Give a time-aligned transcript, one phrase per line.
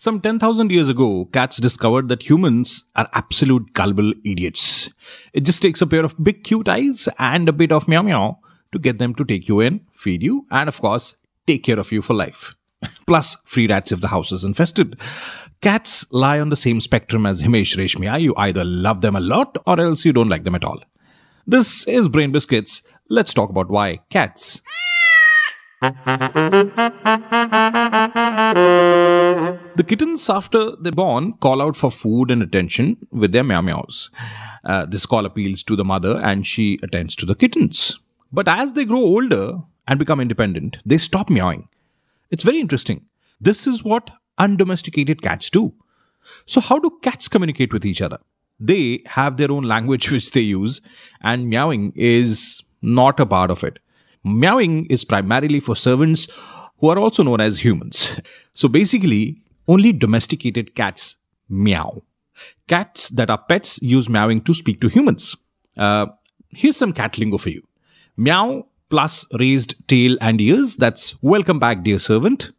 [0.00, 4.88] Some 10,000 years ago, cats discovered that humans are absolute gullible idiots.
[5.34, 8.38] It just takes a pair of big cute eyes and a bit of meow meow
[8.72, 11.16] to get them to take you in, feed you, and of course,
[11.46, 12.54] take care of you for life.
[13.06, 14.98] Plus, free rats if the house is infested.
[15.60, 18.12] Cats lie on the same spectrum as Himesh Reshammiya.
[18.12, 20.82] Ah, you either love them a lot or else you don't like them at all.
[21.46, 22.80] This is Brain Biscuits.
[23.10, 24.62] Let's talk about why cats.
[29.80, 34.10] The kittens, after they're born, call out for food and attention with their meow meows.
[34.62, 37.98] Uh, this call appeals to the mother and she attends to the kittens.
[38.30, 41.66] But as they grow older and become independent, they stop meowing.
[42.30, 43.06] It's very interesting.
[43.40, 45.72] This is what undomesticated cats do.
[46.44, 48.18] So, how do cats communicate with each other?
[48.58, 50.82] They have their own language which they use,
[51.22, 53.78] and meowing is not a part of it.
[54.24, 56.28] Meowing is primarily for servants
[56.80, 58.20] who are also known as humans.
[58.52, 61.16] So basically, only domesticated cats
[61.48, 62.02] meow.
[62.66, 65.36] Cats that are pets use meowing to speak to humans.
[65.78, 66.06] Uh,
[66.48, 67.62] here's some cat lingo for you
[68.16, 70.76] meow plus raised tail and ears.
[70.76, 72.50] That's welcome back, dear servant.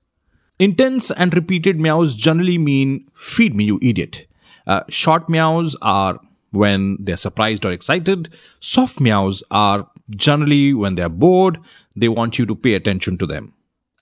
[0.59, 4.27] Intense and repeated meows generally mean feed me, you idiot.
[4.66, 6.19] Uh, short meows are
[6.52, 8.33] when they're surprised or excited.
[8.59, 11.58] Soft meows are generally when they're bored,
[11.95, 13.53] they want you to pay attention to them.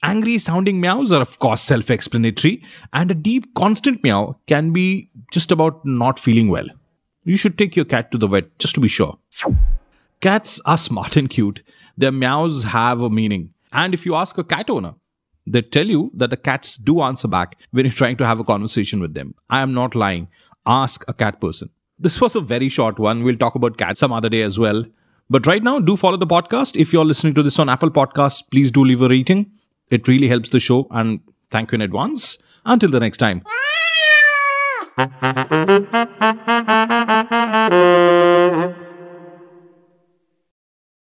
[0.02, 5.10] Angry sounding meows are, of course, self explanatory, and a deep, constant meow can be
[5.32, 6.68] just about not feeling well.
[7.26, 9.18] You should take your cat to the vet just to be sure.
[10.22, 11.64] Cats are smart and cute.
[11.98, 13.54] Their meows have a meaning.
[13.74, 14.96] And if you ask a cat owner,
[15.46, 18.44] they tell you that the cats do answer back when you're trying to have a
[18.44, 19.36] conversation with them.
[19.50, 20.28] I am not lying.
[20.66, 21.70] Ask a cat person.
[21.98, 23.24] This was a very short one.
[23.24, 24.86] We'll talk about cats some other day as well.
[25.30, 26.80] But right now, do follow the podcast.
[26.80, 29.52] If you're listening to this on Apple Podcasts, please do leave a rating.
[29.90, 32.38] It really helps the show, and thank you in advance.
[32.66, 33.44] Until the next time.